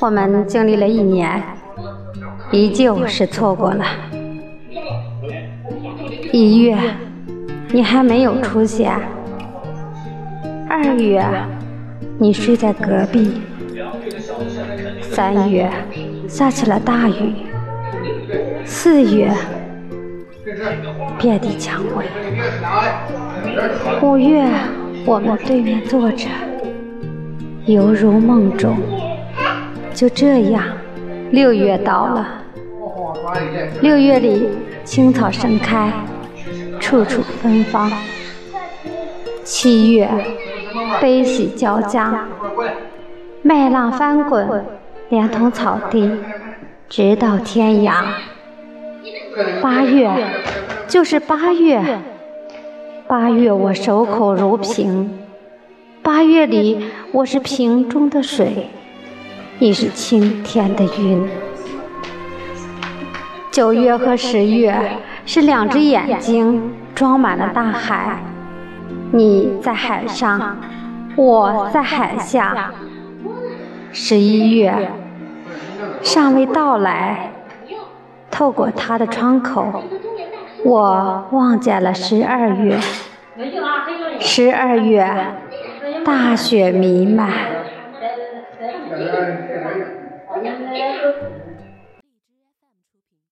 [0.00, 1.42] 我们经历了一年，
[2.50, 3.84] 依旧是错过了。
[6.32, 6.76] 一月，
[7.70, 8.90] 你还没有出现；
[10.68, 11.24] 二月，
[12.18, 13.40] 你睡在隔壁；
[15.02, 15.70] 三月，
[16.28, 17.44] 下起了大雨；
[18.64, 19.32] 四月，
[21.18, 22.04] 遍地蔷薇；
[24.02, 24.46] 五月，
[25.08, 26.28] 我们对面坐着，
[27.64, 28.76] 犹如梦中。
[29.94, 30.62] 就这样，
[31.30, 32.28] 六月到了。
[33.80, 34.46] 六月里，
[34.84, 35.90] 青草盛开，
[36.78, 37.90] 处处芬芳。
[39.44, 40.10] 七月，
[41.00, 42.26] 悲喜交加，
[43.40, 44.62] 麦浪翻滚，
[45.08, 46.12] 连同草地，
[46.86, 48.04] 直到天涯。
[49.62, 50.10] 八月，
[50.86, 51.82] 就是八月。
[53.08, 55.10] 八月，我守口如瓶。
[56.02, 58.68] 八月里，我是瓶中的水。
[59.58, 61.26] 你是青天的云，
[63.50, 64.78] 九月和十月
[65.24, 68.22] 是两只眼睛装满了大海。
[69.10, 70.58] 你在海上，
[71.16, 72.70] 我在海下。
[73.90, 74.90] 十一月
[76.02, 77.32] 尚未到来，
[78.30, 79.82] 透过他的窗口，
[80.64, 82.78] 我忘记了十二月。
[84.20, 85.06] 十二月，
[86.04, 87.30] 大雪弥漫。